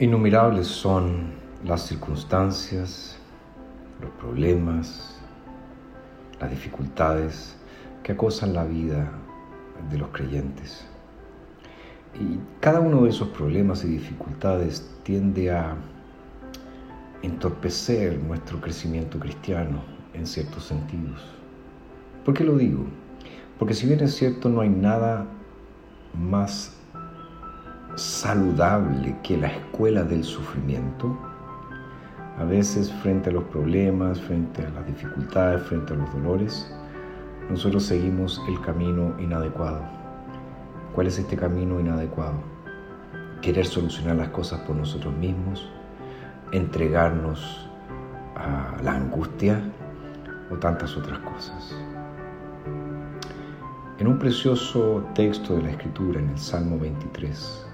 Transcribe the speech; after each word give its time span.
Innumerables 0.00 0.66
son 0.66 1.34
las 1.62 1.82
circunstancias, 1.82 3.18
los 4.00 4.10
problemas, 4.12 5.20
las 6.40 6.48
dificultades 6.48 7.54
que 8.02 8.12
acosan 8.12 8.54
la 8.54 8.64
vida 8.64 9.12
de 9.90 9.98
los 9.98 10.08
creyentes. 10.08 10.86
Y 12.18 12.38
cada 12.60 12.80
uno 12.80 13.02
de 13.02 13.10
esos 13.10 13.28
problemas 13.28 13.84
y 13.84 13.88
dificultades 13.88 14.90
tiende 15.02 15.50
a 15.50 15.76
entorpecer 17.20 18.18
nuestro 18.20 18.58
crecimiento 18.58 19.20
cristiano 19.20 19.82
en 20.14 20.26
ciertos 20.26 20.64
sentidos. 20.64 21.20
¿Por 22.24 22.32
qué 22.32 22.42
lo 22.42 22.56
digo? 22.56 22.86
Porque 23.58 23.74
si 23.74 23.86
bien 23.86 24.00
es 24.00 24.14
cierto, 24.14 24.48
no 24.48 24.62
hay 24.62 24.70
nada 24.70 25.26
más 26.14 26.79
saludable 27.96 29.16
que 29.22 29.36
la 29.36 29.48
escuela 29.48 30.02
del 30.02 30.24
sufrimiento, 30.24 31.16
a 32.38 32.44
veces 32.44 32.92
frente 33.02 33.30
a 33.30 33.32
los 33.32 33.44
problemas, 33.44 34.20
frente 34.20 34.64
a 34.64 34.70
las 34.70 34.86
dificultades, 34.86 35.62
frente 35.62 35.92
a 35.92 35.96
los 35.96 36.12
dolores, 36.12 36.72
nosotros 37.50 37.84
seguimos 37.84 38.40
el 38.48 38.60
camino 38.60 39.14
inadecuado. 39.18 39.82
¿Cuál 40.94 41.08
es 41.08 41.18
este 41.18 41.36
camino 41.36 41.80
inadecuado? 41.80 42.34
Querer 43.42 43.66
solucionar 43.66 44.16
las 44.16 44.28
cosas 44.28 44.60
por 44.60 44.76
nosotros 44.76 45.14
mismos, 45.16 45.68
entregarnos 46.52 47.68
a 48.36 48.80
la 48.82 48.94
angustia 48.94 49.60
o 50.50 50.56
tantas 50.56 50.96
otras 50.96 51.18
cosas. 51.20 51.74
En 53.98 54.06
un 54.06 54.18
precioso 54.18 55.04
texto 55.14 55.56
de 55.56 55.62
la 55.62 55.70
Escritura, 55.72 56.20
en 56.20 56.30
el 56.30 56.38
Salmo 56.38 56.78
23, 56.78 57.66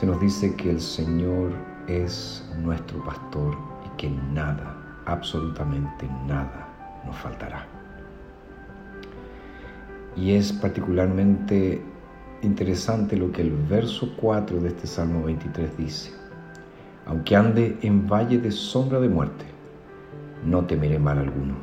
se 0.00 0.06
nos 0.06 0.18
dice 0.18 0.56
que 0.56 0.70
el 0.70 0.80
Señor 0.80 1.52
es 1.86 2.42
nuestro 2.62 3.04
pastor 3.04 3.54
y 3.84 3.96
que 3.98 4.08
nada, 4.08 4.74
absolutamente 5.04 6.08
nada, 6.26 6.66
nos 7.04 7.14
faltará. 7.16 7.66
Y 10.16 10.32
es 10.32 10.54
particularmente 10.54 11.82
interesante 12.40 13.14
lo 13.14 13.30
que 13.30 13.42
el 13.42 13.50
verso 13.50 14.14
4 14.16 14.60
de 14.60 14.68
este 14.68 14.86
Salmo 14.86 15.22
23 15.24 15.76
dice. 15.76 16.12
Aunque 17.04 17.36
ande 17.36 17.78
en 17.82 18.08
valle 18.08 18.38
de 18.38 18.52
sombra 18.52 19.00
de 19.00 19.08
muerte, 19.10 19.44
no 20.46 20.64
temeré 20.64 20.98
mal 20.98 21.18
alguno, 21.18 21.56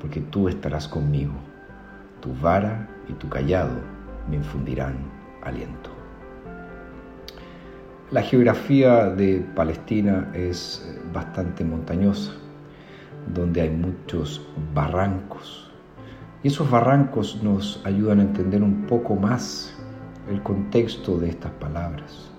porque 0.00 0.22
tú 0.22 0.48
estarás 0.48 0.88
conmigo. 0.88 1.34
Tu 2.22 2.34
vara 2.40 2.88
y 3.06 3.12
tu 3.12 3.28
callado 3.28 3.76
me 4.30 4.36
infundirán 4.36 4.96
aliento. 5.42 5.95
La 8.12 8.22
geografía 8.22 9.06
de 9.06 9.44
Palestina 9.56 10.30
es 10.32 10.86
eh, 10.86 11.00
bastante 11.12 11.64
montañosa, 11.64 12.30
donde 13.34 13.62
hay 13.62 13.70
muchos 13.70 14.46
barrancos. 14.72 15.72
Y 16.44 16.46
esos 16.46 16.70
barrancos 16.70 17.42
nos 17.42 17.84
ayudan 17.84 18.20
a 18.20 18.22
entender 18.22 18.62
un 18.62 18.86
poco 18.86 19.16
más 19.16 19.76
el 20.30 20.40
contexto 20.44 21.18
de 21.18 21.30
estas 21.30 21.50
palabras. 21.54 22.30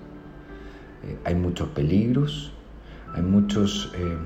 Eh, 1.04 1.18
hay 1.26 1.36
muchos 1.36 1.68
peligros, 1.70 2.54
hay 3.14 3.24
muchos 3.24 3.92
eh, 3.98 4.18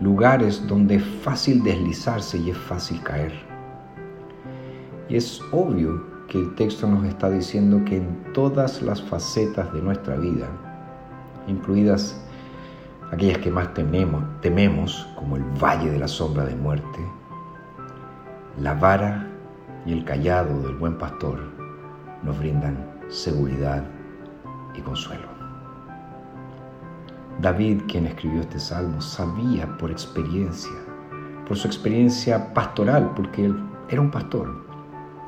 lugares 0.00 0.64
donde 0.68 0.94
es 0.96 1.04
fácil 1.04 1.64
deslizarse 1.64 2.38
y 2.38 2.50
es 2.50 2.58
fácil 2.58 3.02
caer. 3.02 3.32
Y 5.08 5.16
es 5.16 5.42
obvio 5.50 6.17
que 6.28 6.38
el 6.38 6.54
texto 6.54 6.86
nos 6.86 7.04
está 7.04 7.30
diciendo 7.30 7.82
que 7.86 7.96
en 7.96 8.32
todas 8.34 8.82
las 8.82 9.02
facetas 9.02 9.72
de 9.72 9.80
nuestra 9.80 10.14
vida, 10.16 10.46
incluidas 11.46 12.20
aquellas 13.10 13.38
que 13.38 13.50
más 13.50 13.72
tememos, 13.72 14.22
tememos, 14.42 15.08
como 15.16 15.36
el 15.36 15.44
valle 15.62 15.90
de 15.90 15.98
la 15.98 16.08
sombra 16.08 16.44
de 16.44 16.54
muerte, 16.54 16.98
la 18.60 18.74
vara 18.74 19.26
y 19.86 19.92
el 19.92 20.04
callado 20.04 20.60
del 20.62 20.76
buen 20.76 20.98
pastor 20.98 21.38
nos 22.22 22.38
brindan 22.38 22.76
seguridad 23.08 23.82
y 24.76 24.82
consuelo. 24.82 25.28
David, 27.40 27.82
quien 27.88 28.06
escribió 28.06 28.40
este 28.42 28.58
salmo, 28.58 29.00
sabía 29.00 29.66
por 29.78 29.90
experiencia, 29.90 30.72
por 31.46 31.56
su 31.56 31.66
experiencia 31.66 32.52
pastoral, 32.52 33.12
porque 33.14 33.46
él 33.46 33.56
era 33.88 34.00
un 34.00 34.10
pastor, 34.10 34.67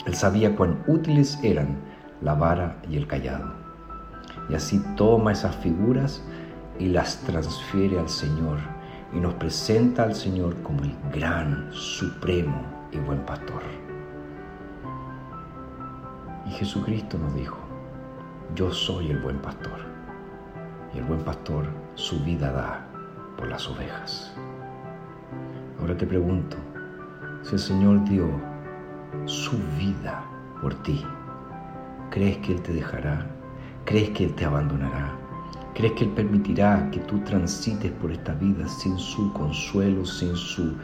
él 0.06 0.14
sabía 0.14 0.56
cuán 0.56 0.82
útiles 0.86 1.38
eran 1.42 1.78
la 2.22 2.34
vara 2.34 2.80
y 2.88 2.96
el 2.96 3.06
callado. 3.06 3.52
Y 4.48 4.54
así 4.54 4.82
toma 4.96 5.32
esas 5.32 5.56
figuras 5.56 6.22
y 6.78 6.86
las 6.86 7.18
transfiere 7.18 7.98
al 7.98 8.08
Señor 8.08 8.58
y 9.12 9.20
nos 9.20 9.34
presenta 9.34 10.04
al 10.04 10.14
Señor 10.14 10.56
como 10.62 10.82
el 10.82 10.94
gran, 11.12 11.68
supremo 11.72 12.62
y 12.92 12.98
buen 12.98 13.20
pastor. 13.20 13.62
Y 16.46 16.50
Jesucristo 16.52 17.18
nos 17.18 17.34
dijo, 17.34 17.58
yo 18.54 18.72
soy 18.72 19.10
el 19.10 19.18
buen 19.18 19.38
pastor. 19.38 19.78
Y 20.94 20.98
el 20.98 21.04
buen 21.04 21.20
pastor 21.20 21.66
su 21.94 22.18
vida 22.24 22.50
da 22.50 22.86
por 23.36 23.48
las 23.48 23.68
ovejas. 23.68 24.34
Ahora 25.78 25.96
te 25.96 26.06
pregunto, 26.06 26.56
si 27.42 27.54
el 27.54 27.60
Señor 27.60 28.04
dio 28.04 28.28
su 29.26 29.56
vida 29.78 30.24
por 30.60 30.74
ti. 30.82 31.04
¿Crees 32.10 32.38
que 32.38 32.52
Él 32.52 32.62
te 32.62 32.72
dejará? 32.72 33.26
¿Crees 33.84 34.10
que 34.10 34.24
Él 34.24 34.34
te 34.34 34.44
abandonará? 34.44 35.12
¿Crees 35.74 35.92
que 35.92 36.04
Él 36.04 36.10
permitirá 36.10 36.90
que 36.90 37.00
tú 37.00 37.20
transites 37.20 37.92
por 37.92 38.10
esta 38.10 38.34
vida 38.34 38.66
sin 38.68 38.98
su 38.98 39.32
consuelo, 39.32 40.04
sin 40.04 40.34
su 40.36 40.76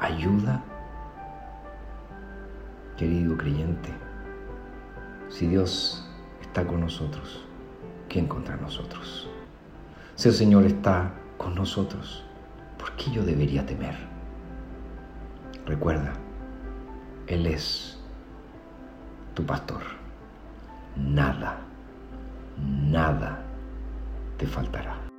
ayuda? 0.00 0.62
Querido 2.96 3.36
creyente, 3.36 3.90
si 5.28 5.46
Dios 5.46 6.06
está 6.40 6.66
con 6.66 6.80
nosotros, 6.80 7.46
¿quién 8.08 8.26
contra 8.26 8.56
nosotros? 8.56 9.28
Si 10.16 10.28
el 10.28 10.34
Señor 10.34 10.64
está 10.64 11.12
con 11.38 11.54
nosotros, 11.54 12.24
¿por 12.78 12.92
qué 12.96 13.10
yo 13.10 13.24
debería 13.24 13.64
temer? 13.64 13.94
Recuerda, 15.64 16.12
él 17.30 17.46
es 17.46 17.96
tu 19.34 19.46
pastor. 19.46 19.82
Nada, 20.96 21.60
nada 22.58 23.38
te 24.36 24.46
faltará. 24.46 25.09